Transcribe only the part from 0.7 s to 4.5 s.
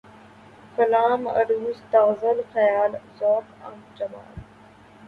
کلام، عَرُوض، تغزل، خیال، ذوق، جمال